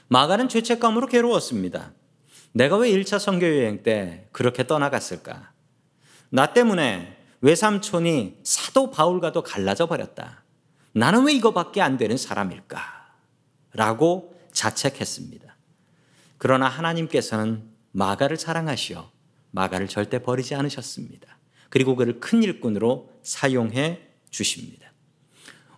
마가는 0.07 0.47
죄책감으로 0.47 1.07
괴로웠습니다. 1.07 1.93
내가 2.53 2.77
왜 2.77 2.89
1차 2.91 3.19
선교여행 3.19 3.83
때 3.83 4.27
그렇게 4.31 4.65
떠나갔을까? 4.65 5.51
나 6.29 6.53
때문에 6.53 7.17
외삼촌이 7.41 8.37
사도 8.43 8.91
바울과도 8.91 9.43
갈라져 9.43 9.87
버렸다. 9.87 10.43
나는 10.93 11.25
왜 11.25 11.33
이거밖에 11.33 11.81
안 11.81 11.97
되는 11.97 12.17
사람일까? 12.17 12.79
라고 13.73 14.35
자책했습니다. 14.51 15.55
그러나 16.37 16.67
하나님께서는 16.67 17.63
마가를 17.91 18.37
사랑하시어 18.37 19.11
마가를 19.51 19.87
절대 19.87 20.19
버리지 20.19 20.55
않으셨습니다. 20.55 21.37
그리고 21.69 21.95
그를 21.95 22.19
큰 22.19 22.43
일꾼으로 22.43 23.09
사용해 23.23 24.01
주십니다. 24.29 24.91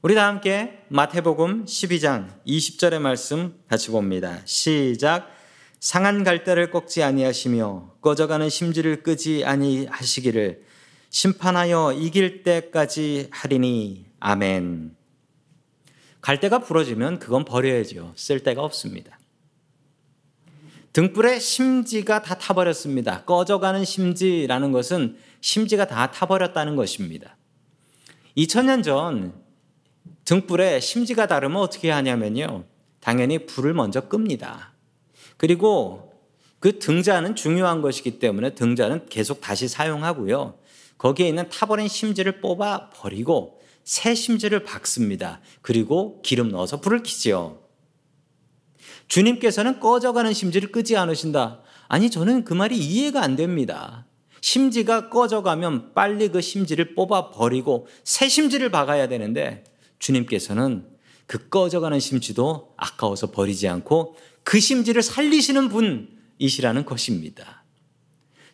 우리 0.01 0.15
다 0.15 0.27
함께 0.27 0.83
마태복음 0.87 1.65
12장 1.65 2.29
20절의 2.47 2.99
말씀 2.99 3.59
같이 3.67 3.91
봅니다. 3.91 4.41
시작. 4.45 5.29
상한 5.79 6.23
갈대를 6.23 6.71
꺾지 6.71 7.03
아니하시며 7.03 7.97
꺼져가는 8.01 8.47
심지를 8.49 9.03
끄지 9.03 9.43
아니하시기를 9.45 10.63
심판하여 11.09 11.93
이길 11.93 12.43
때까지 12.43 13.27
하리니 13.31 14.05
아멘. 14.19 15.00
갈대가 16.21 16.59
부러지면 16.59 17.19
그건 17.19 17.45
버려야죠. 17.45 18.13
쓸 18.15 18.41
데가 18.41 18.63
없습니다. 18.63 19.19
등불에 20.93 21.39
심지가 21.39 22.21
다 22.21 22.35
타버렸습니다. 22.37 23.23
꺼져가는 23.23 23.83
심지라는 23.83 24.71
것은 24.71 25.17
심지가 25.39 25.85
다 25.87 26.11
타버렸다는 26.11 26.75
것입니다. 26.75 27.37
2000년 28.37 28.83
전 28.83 29.33
등불에 30.25 30.79
심지가 30.79 31.27
다르면 31.27 31.57
어떻게 31.57 31.89
하냐면요. 31.89 32.65
당연히 32.99 33.45
불을 33.45 33.73
먼저 33.73 34.01
끕니다. 34.01 34.73
그리고 35.37 36.13
그 36.59 36.77
등자는 36.77 37.35
중요한 37.35 37.81
것이기 37.81 38.19
때문에 38.19 38.51
등자는 38.51 39.07
계속 39.07 39.41
다시 39.41 39.67
사용하고요. 39.67 40.59
거기에 40.99 41.27
있는 41.27 41.49
타버린 41.49 41.87
심지를 41.87 42.41
뽑아 42.41 42.91
버리고 42.91 43.60
새 43.91 44.15
심지를 44.15 44.63
박습니다. 44.63 45.41
그리고 45.61 46.21
기름 46.21 46.47
넣어서 46.47 46.79
불을 46.79 46.99
켜지요. 47.03 47.59
주님께서는 49.09 49.81
꺼져가는 49.81 50.31
심지를 50.31 50.71
끄지 50.71 50.95
않으신다. 50.95 51.59
아니, 51.89 52.09
저는 52.09 52.45
그 52.45 52.53
말이 52.53 52.77
이해가 52.77 53.21
안 53.21 53.35
됩니다. 53.35 54.07
심지가 54.39 55.09
꺼져가면 55.09 55.93
빨리 55.93 56.29
그 56.29 56.39
심지를 56.39 56.95
뽑아 56.95 57.31
버리고 57.31 57.85
새 58.05 58.29
심지를 58.29 58.71
박아야 58.71 59.09
되는데 59.09 59.65
주님께서는 59.99 60.87
그 61.27 61.49
꺼져가는 61.49 61.99
심지도 61.99 62.73
아까워서 62.77 63.31
버리지 63.31 63.67
않고 63.67 64.15
그 64.45 64.61
심지를 64.61 65.01
살리시는 65.01 65.67
분이시라는 65.67 66.85
것입니다. 66.85 67.65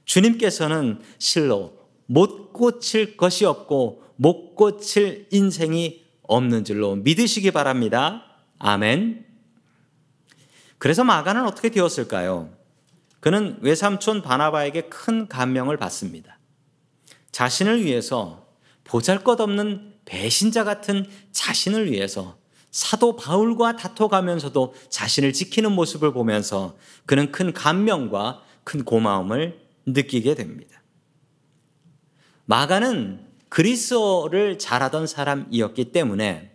주님께서는 0.05 0.99
실로 1.19 1.77
못 2.07 2.51
고칠 2.53 3.15
것이 3.15 3.45
없고 3.45 4.03
못 4.15 4.55
고칠 4.55 5.27
인생이 5.31 6.03
없는 6.23 6.63
줄로 6.63 6.95
믿으시기 6.95 7.51
바랍니다. 7.51 8.23
아멘. 8.59 9.25
그래서 10.79 11.03
마가는 11.03 11.45
어떻게 11.45 11.69
되었을까요? 11.69 12.49
그는 13.19 13.57
외삼촌 13.61 14.21
바나바에게 14.21 14.83
큰 14.89 15.27
감명을 15.27 15.77
받습니다. 15.77 16.39
자신을 17.31 17.83
위해서 17.83 18.47
보잘 18.83 19.23
것 19.23 19.39
없는 19.39 19.95
배신자 20.05 20.63
같은 20.63 21.05
자신을 21.31 21.91
위해서 21.91 22.37
사도 22.71 23.15
바울과 23.15 23.75
다퉈가면서도 23.75 24.73
자신을 24.89 25.33
지키는 25.33 25.71
모습을 25.71 26.13
보면서 26.13 26.77
그는 27.05 27.31
큰 27.31 27.53
감명과 27.53 28.43
큰 28.63 28.83
고마움을 28.83 29.59
느끼게 29.85 30.35
됩니다. 30.35 30.76
마가는 32.47 33.19
그리스어를 33.49 34.57
잘하던 34.57 35.05
사람이었기 35.05 35.91
때문에 35.91 36.51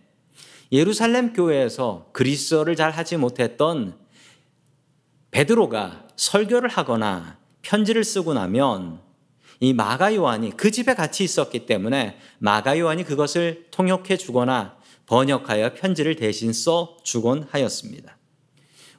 예루살렘 0.71 1.33
교회에서 1.33 2.09
그리스어를 2.13 2.75
잘 2.75 2.89
하지 2.89 3.15
못했던 3.15 3.95
베드로가 5.29 6.07
설교를 6.15 6.67
하거나 6.67 7.37
편지를 7.61 8.03
쓰고 8.03 8.33
나면 8.33 9.01
이 9.59 9.73
마가 9.73 10.15
요한이 10.15 10.57
그 10.57 10.71
집에 10.71 10.95
같이 10.95 11.23
있었기 11.23 11.67
때문에 11.67 12.17
마가 12.39 12.79
요한이 12.79 13.03
그것을 13.03 13.67
통역해 13.69 14.17
주거나 14.17 14.75
번역하여 15.05 15.75
편지를 15.75 16.15
대신 16.15 16.53
써 16.53 16.97
주곤 17.03 17.47
하였습니다. 17.51 18.17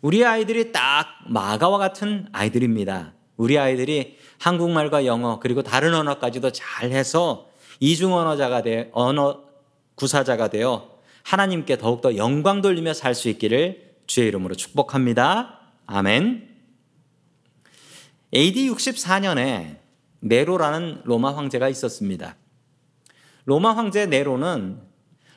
우리 0.01 0.25
아이들이 0.25 0.71
딱 0.71 1.09
마가와 1.27 1.79
같은 1.79 2.29
아이들입니다. 2.31 3.14
우리 3.37 3.59
아이들이 3.59 4.19
한국말과 4.39 5.07
영어 5.07 5.41
그리고 5.41 5.63
다른 5.63 5.95
언어까지도 5.95 6.53
잘해서 6.53 7.49
이중 7.81 8.15
언어자가 8.15 8.63
돼 8.63 8.91
언어 8.93 9.43
구사자가 9.95 10.49
되어 10.49 10.99
하나님께 11.23 11.79
더욱더 11.79 12.17
영광 12.17 12.63
돌리며 12.63 12.95
살 12.95 13.15
수 13.15 13.29
있기를 13.29 13.95
주의 14.07 14.29
이름으로 14.29 14.55
축복합니다. 14.55 15.61
아멘. 15.87 16.49
AD 18.35 18.69
64년에 18.71 19.79
네로라는 20.21 21.03
로마 21.05 21.35
황제가 21.37 21.69
있었습니다. 21.69 22.37
로마 23.45 23.77
황제 23.77 24.07
네로는 24.07 24.81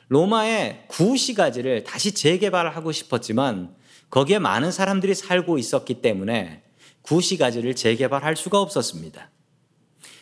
로마의 0.08 0.86
구시가지를 0.88 1.84
다시 1.84 2.12
재개발하고 2.12 2.92
싶었지만 2.92 3.74
거기에 4.10 4.38
많은 4.38 4.72
사람들이 4.72 5.14
살고 5.14 5.58
있었기 5.58 6.00
때문에 6.00 6.62
구시가지를 7.08 7.74
재개발할 7.74 8.36
수가 8.36 8.60
없었습니다. 8.60 9.30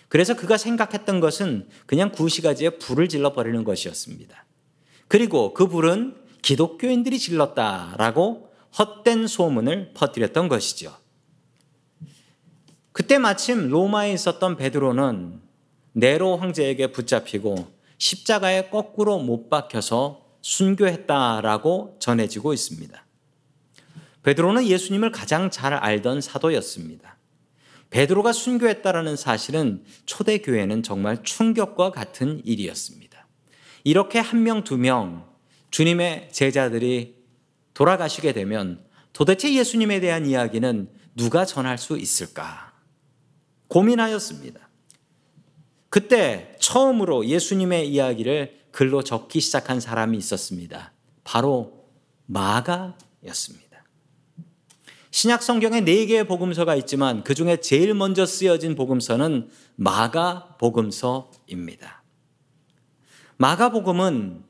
그래서 0.08 0.36
그가 0.36 0.56
생각했던 0.56 1.18
것은 1.18 1.68
그냥 1.86 2.12
구시가지에 2.12 2.70
불을 2.78 3.08
질러 3.08 3.32
버리는 3.32 3.64
것이었습니다. 3.64 4.44
그리고 5.08 5.52
그 5.52 5.66
불은 5.66 6.16
기독교인들이 6.42 7.18
질렀다라고 7.18 8.52
헛된 8.78 9.26
소문을 9.26 9.94
퍼뜨렸던 9.94 10.48
것이죠. 10.48 10.96
그때 12.92 13.18
마침 13.18 13.68
로마에 13.68 14.12
있었던 14.12 14.56
베드로는 14.56 15.40
네로 15.92 16.36
황제에게 16.36 16.92
붙잡히고 16.92 17.68
십자가에 17.98 18.68
거꾸로 18.68 19.18
못 19.18 19.50
박혀서 19.50 20.22
순교했다라고 20.40 21.96
전해지고 21.98 22.52
있습니다. 22.52 23.05
베드로는 24.26 24.66
예수님을 24.66 25.12
가장 25.12 25.52
잘 25.52 25.72
알던 25.72 26.20
사도였습니다. 26.20 27.16
베드로가 27.90 28.32
순교했다라는 28.32 29.14
사실은 29.14 29.84
초대교회는 30.04 30.82
정말 30.82 31.22
충격과 31.22 31.92
같은 31.92 32.42
일이었습니다. 32.44 33.28
이렇게 33.84 34.18
한 34.18 34.42
명, 34.42 34.64
두 34.64 34.78
명, 34.78 35.28
주님의 35.70 36.30
제자들이 36.32 37.22
돌아가시게 37.72 38.32
되면 38.32 38.84
도대체 39.12 39.54
예수님에 39.54 40.00
대한 40.00 40.26
이야기는 40.26 40.90
누가 41.14 41.44
전할 41.44 41.78
수 41.78 41.96
있을까? 41.96 42.72
고민하였습니다. 43.68 44.68
그때 45.88 46.56
처음으로 46.58 47.26
예수님의 47.26 47.88
이야기를 47.90 48.58
글로 48.72 49.04
적기 49.04 49.38
시작한 49.38 49.78
사람이 49.78 50.18
있었습니다. 50.18 50.92
바로 51.22 51.86
마가였습니다. 52.26 53.65
신약 55.16 55.42
성경에 55.42 55.80
네 55.80 56.04
개의 56.04 56.26
복음서가 56.26 56.74
있지만 56.74 57.24
그 57.24 57.34
중에 57.34 57.56
제일 57.62 57.94
먼저 57.94 58.26
쓰여진 58.26 58.74
복음서는 58.74 59.48
마가 59.76 60.58
복음서입니다. 60.60 62.02
마가 63.38 63.70
복음은 63.70 64.44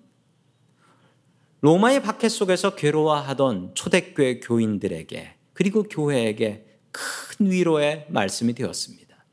로마의 1.61 2.03
박해 2.03 2.29
속에서 2.29 2.75
괴로워하던 2.75 3.77
초대교회 3.77 4.41
교인들에게 4.41 5.37
그리고 5.53 5.85
교회에게 5.85 6.67
큰 6.91 7.49
위로의 7.49 8.07
말씀이 8.09 8.53
되었습니다. 8.53 9.25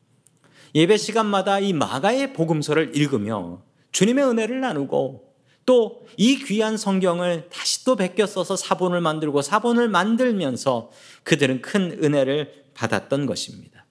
예배 0.76 0.98
시간마다 0.98 1.58
이 1.58 1.74
마가의 1.74 2.34
복음서를 2.34 2.96
읽으며 2.96 3.64
주님의 3.92 4.24
은혜를 4.24 4.62
나누고 4.62 5.33
또 5.66 6.04
이 6.18 6.38
귀한 6.44 6.78
성경을 6.78 7.50
다시 7.50 7.84
또 7.86 7.96
베껴 7.96 8.26
써서 8.28 8.56
사본을 8.56 9.02
만들고 9.02 9.42
사본을 9.42 9.90
만들면서 9.90 10.92
그들은 11.24 11.62
큰 11.62 11.98
은혜를 12.04 12.66
받았던 12.74 13.26
것입니다. 13.26 13.86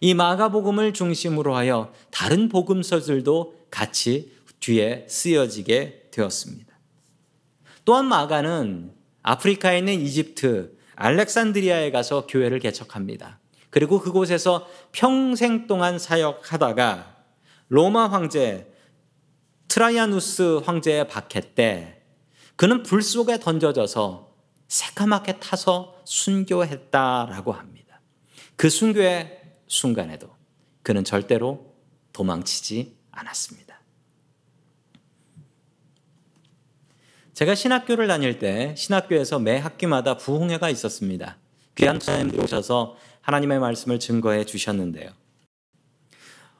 이 0.00 0.14
마가복음을 0.14 0.92
중심으로 0.92 1.54
하여 1.54 1.92
다른 2.10 2.48
복음서들도 2.48 3.66
같이 3.70 4.32
뒤에 4.60 5.06
쓰여지게 5.08 6.08
되었습니다. 6.10 6.74
또한 7.84 8.06
마가는 8.06 8.92
아프리카에 9.22 9.78
있는 9.78 10.00
이집트 10.00 10.76
알렉산드리아에 10.96 11.90
가서 11.90 12.26
교회를 12.26 12.58
개척합니다. 12.60 13.40
그리고 13.70 14.00
그곳에서 14.00 14.68
평생 14.92 15.66
동안 15.66 15.98
사역하다가 15.98 17.16
로마 17.68 18.06
황제 18.06 18.73
트라이아누스 19.74 20.60
황제의 20.64 21.08
박해 21.08 21.40
때 21.56 22.00
그는 22.54 22.84
불 22.84 23.02
속에 23.02 23.40
던져져서 23.40 24.32
새까맣게 24.68 25.40
타서 25.40 26.00
순교했다라고 26.04 27.50
합니다. 27.50 28.00
그 28.54 28.70
순교의 28.70 29.42
순간에도 29.66 30.30
그는 30.84 31.02
절대로 31.02 31.74
도망치지 32.12 32.96
않았습니다. 33.10 33.80
제가 37.32 37.56
신학교를 37.56 38.06
다닐 38.06 38.38
때 38.38 38.76
신학교에서 38.78 39.40
매 39.40 39.58
학기마다 39.58 40.16
부흥회가 40.16 40.70
있었습니다. 40.70 41.38
귀한 41.74 41.98
선생님들 41.98 42.44
오셔서 42.44 42.96
하나님의 43.22 43.58
말씀을 43.58 43.98
증거해 43.98 44.44
주셨는데요. 44.44 45.10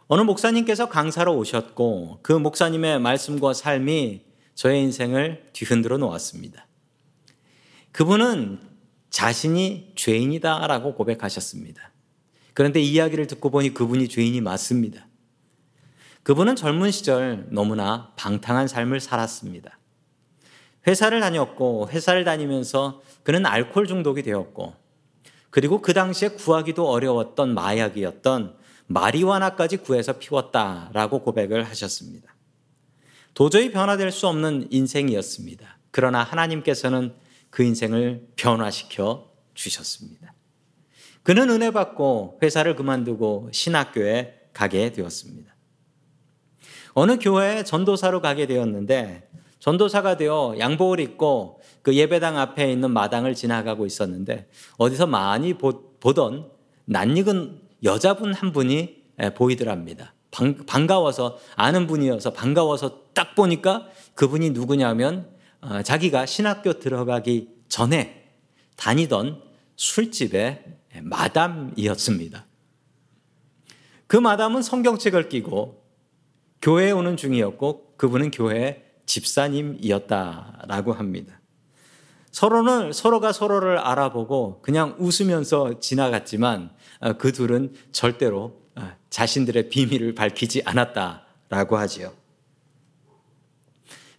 어느 0.06 0.20
목사님께서 0.22 0.88
강사로 0.88 1.36
오셨고 1.36 2.20
그 2.22 2.32
목사님의 2.32 3.00
말씀과 3.00 3.54
삶이 3.54 4.22
저의 4.54 4.82
인생을 4.82 5.48
뒤흔들어 5.52 5.96
놓았습니다. 5.98 6.66
그분은 7.92 8.60
자신이 9.10 9.92
죄인이다라고 9.94 10.94
고백하셨습니다. 10.94 11.90
그런데 12.52 12.80
이야기를 12.80 13.26
듣고 13.26 13.50
보니 13.50 13.72
그분이 13.72 14.08
죄인이 14.08 14.40
맞습니다. 14.40 15.06
그분은 16.22 16.56
젊은 16.56 16.90
시절 16.90 17.46
너무나 17.50 18.12
방탕한 18.16 18.68
삶을 18.68 19.00
살았습니다. 19.00 19.78
회사를 20.86 21.20
다녔고 21.20 21.88
회사를 21.90 22.24
다니면서 22.24 23.02
그는 23.22 23.46
알코올 23.46 23.86
중독이 23.86 24.22
되었고 24.22 24.74
그리고 25.50 25.80
그 25.80 25.94
당시에 25.94 26.30
구하기도 26.30 26.88
어려웠던 26.88 27.54
마약이었던 27.54 28.56
마리화나까지 28.86 29.78
구해서 29.78 30.14
피웠다라고 30.18 31.22
고백을 31.22 31.64
하셨습니다. 31.64 32.34
도저히 33.32 33.70
변화될 33.70 34.10
수 34.12 34.28
없는 34.28 34.68
인생이었습니다. 34.70 35.78
그러나 35.90 36.22
하나님께서는 36.22 37.14
그 37.50 37.62
인생을 37.62 38.28
변화시켜 38.36 39.30
주셨습니다. 39.54 40.34
그는 41.22 41.50
은혜 41.50 41.70
받고 41.70 42.38
회사를 42.42 42.76
그만두고 42.76 43.48
신학교에 43.52 44.48
가게 44.52 44.92
되었습니다. 44.92 45.54
어느 46.92 47.18
교회에 47.18 47.64
전도사로 47.64 48.20
가게 48.20 48.46
되었는데 48.46 49.28
전도사가 49.58 50.16
되어 50.16 50.54
양복을 50.58 51.00
입고 51.00 51.60
그 51.82 51.94
예배당 51.94 52.38
앞에 52.38 52.70
있는 52.70 52.90
마당을 52.90 53.34
지나가고 53.34 53.86
있었는데 53.86 54.48
어디서 54.76 55.06
많이 55.06 55.54
보 55.54 55.94
던 56.12 56.50
낯익은 56.84 57.62
여자분 57.84 58.34
한 58.34 58.52
분이 58.52 59.02
보이더랍니다. 59.36 60.14
반가워서 60.66 61.38
아는 61.54 61.86
분이어서 61.86 62.32
반가워서 62.32 63.04
딱 63.14 63.34
보니까 63.34 63.88
그분이 64.14 64.50
누구냐면 64.50 65.28
어, 65.60 65.82
자기가 65.82 66.26
신학교 66.26 66.78
들어가기 66.78 67.48
전에 67.68 68.28
다니던 68.76 69.40
술집의 69.76 70.64
마담이었습니다. 71.02 72.46
그 74.06 74.16
마담은 74.16 74.62
성경책을 74.62 75.28
끼고 75.28 75.82
교회에 76.60 76.90
오는 76.90 77.16
중이었고 77.16 77.94
그분은 77.96 78.30
교회 78.30 78.84
집사님이었다라고 79.06 80.92
합니다. 80.92 81.40
서로는 82.34 82.92
서로가 82.92 83.32
서로를 83.32 83.78
알아보고 83.78 84.60
그냥 84.60 84.96
웃으면서 84.98 85.78
지나갔지만 85.78 86.72
어, 86.98 87.12
그 87.12 87.30
둘은 87.30 87.74
절대로 87.92 88.60
어, 88.74 88.90
자신들의 89.08 89.68
비밀을 89.68 90.16
밝히지 90.16 90.62
않았다라고 90.64 91.76
하지요. 91.76 92.12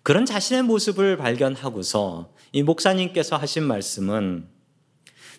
그런 0.02 0.26
자신의 0.26 0.64
모습을 0.64 1.18
발견하고서 1.18 2.32
이 2.54 2.64
목사님께서 2.64 3.36
하신 3.36 3.66
말씀은 3.66 4.48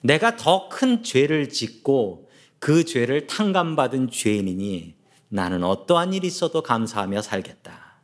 내가 0.03 0.37
더 0.37 0.69
큰 0.69 1.03
죄를 1.03 1.49
짓고 1.49 2.29
그 2.59 2.85
죄를 2.85 3.27
탕감받은 3.27 4.11
죄인이니 4.11 4.97
나는 5.31 5.65
어떠한 5.65 6.13
일이 6.13 6.27
있어도 6.27 6.63
감사하며 6.63 7.23
살겠다. 7.23 8.03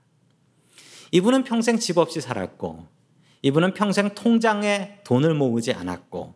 이분은 1.11 1.45
평생 1.45 1.79
집 1.79 1.99
없이 1.99 2.23
살았고 2.23 2.92
이분은 3.43 3.75
평생 3.75 4.15
통장에 4.15 5.01
돈을 5.05 5.35
모으지 5.35 5.73
않았고 5.73 6.35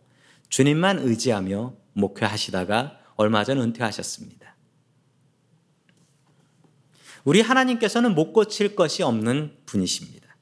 주님만 0.49 0.99
의지하며 0.99 1.73
목회하시다가 1.93 2.99
얼마 3.15 3.43
전 3.43 3.59
은퇴하셨습니다. 3.59 4.55
우리 7.23 7.41
하나님께서는 7.41 8.15
못 8.15 8.31
고칠 8.31 8.75
것이 8.75 9.03
없는 9.03 9.57
분이십니다. 9.65 10.37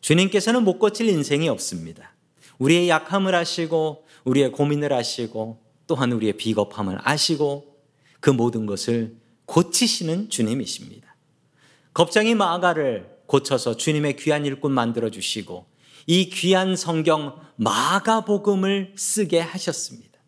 주님께서는 0.00 0.64
못 0.64 0.78
고칠 0.78 1.08
인생이 1.08 1.48
없습니다. 1.48 2.14
우리의 2.58 2.88
약함을 2.88 3.34
아시고 3.34 4.06
우리의 4.24 4.52
고민을 4.52 4.92
아시고 4.92 5.62
또한 5.86 6.12
우리의 6.12 6.34
비겁함을 6.34 6.98
아시고 7.02 7.76
그 8.20 8.30
모든 8.30 8.66
것을 8.66 9.16
고치시는 9.46 10.30
주님이십니다. 10.30 11.14
겁쟁이 11.94 12.34
마가를 12.34 13.18
고쳐서 13.26 13.76
주님의 13.76 14.16
귀한 14.16 14.44
일꾼 14.44 14.72
만들어 14.72 15.10
주시고 15.10 15.66
이 16.08 16.30
귀한 16.30 16.74
성경 16.74 17.38
마가복음을 17.56 18.94
쓰게 18.96 19.40
하셨습니다. 19.40 20.18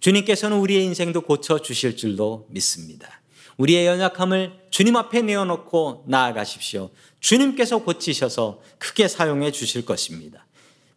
주님께서는 0.00 0.58
우리의 0.58 0.84
인생도 0.84 1.20
고쳐 1.20 1.60
주실 1.62 1.96
줄로 1.96 2.46
믿습니다. 2.50 3.20
우리의 3.56 3.86
연약함을 3.86 4.52
주님 4.70 4.96
앞에 4.96 5.22
내어놓고 5.22 6.06
나아가십시오. 6.08 6.90
주님께서 7.20 7.78
고치셔서 7.78 8.62
크게 8.78 9.06
사용해 9.06 9.52
주실 9.52 9.84
것입니다. 9.84 10.44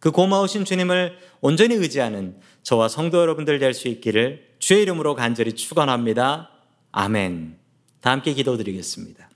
그 0.00 0.10
고마우신 0.10 0.64
주님을 0.64 1.16
온전히 1.40 1.76
의지하는 1.76 2.36
저와 2.64 2.88
성도 2.88 3.18
여러분들 3.20 3.60
될 3.60 3.74
수 3.74 3.86
있기를 3.86 4.54
주의 4.58 4.82
이름으로 4.82 5.14
간절히 5.14 5.52
축원합니다. 5.52 6.50
아멘. 6.90 7.58
다 8.00 8.10
함께 8.10 8.34
기도드리겠습니다. 8.34 9.30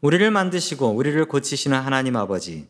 우리를 0.00 0.30
만드시고 0.30 0.90
우리를 0.90 1.24
고치시는 1.26 1.78
하나님 1.80 2.14
아버지, 2.14 2.68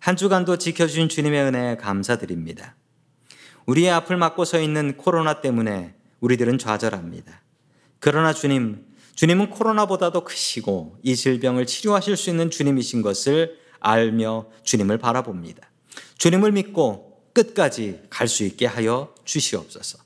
한 0.00 0.16
주간도 0.16 0.58
지켜주신 0.58 1.08
주님의 1.08 1.42
은혜에 1.44 1.76
감사드립니다. 1.76 2.74
우리의 3.66 3.90
앞을 3.90 4.16
막고 4.16 4.44
서 4.44 4.60
있는 4.60 4.96
코로나 4.96 5.40
때문에 5.40 5.94
우리들은 6.20 6.58
좌절합니다. 6.58 7.42
그러나 8.00 8.32
주님, 8.32 8.84
주님은 9.14 9.50
코로나보다도 9.50 10.24
크시고 10.24 10.98
이 11.02 11.14
질병을 11.14 11.66
치료하실 11.66 12.16
수 12.16 12.30
있는 12.30 12.50
주님이신 12.50 13.02
것을 13.02 13.58
알며 13.78 14.46
주님을 14.64 14.98
바라봅니다. 14.98 15.70
주님을 16.18 16.52
믿고 16.52 17.22
끝까지 17.34 18.00
갈 18.10 18.26
수 18.26 18.42
있게 18.42 18.66
하여 18.66 19.14
주시옵소서. 19.24 19.98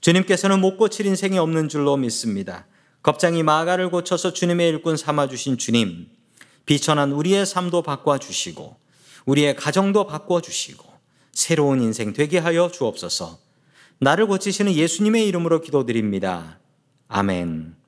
주님께서는 0.00 0.60
못 0.60 0.78
고칠 0.78 1.04
인생이 1.04 1.38
없는 1.38 1.68
줄로 1.68 1.98
믿습니다. 1.98 2.66
겁장이 3.02 3.42
마가를 3.42 3.90
고쳐서 3.90 4.32
주님의 4.32 4.68
일꾼 4.68 4.96
삼아 4.96 5.28
주신 5.28 5.58
주님, 5.58 6.08
비천한 6.66 7.12
우리의 7.12 7.46
삶도 7.46 7.82
바꿔 7.82 8.18
주시고 8.18 8.76
우리의 9.26 9.56
가정도 9.56 10.06
바꿔 10.06 10.40
주시고 10.40 10.84
새로운 11.32 11.80
인생 11.80 12.12
되게 12.12 12.38
하여 12.38 12.70
주옵소서. 12.70 13.38
나를 13.98 14.26
고치시는 14.26 14.72
예수님의 14.72 15.26
이름으로 15.28 15.60
기도드립니다. 15.60 16.58
아멘. 17.08 17.81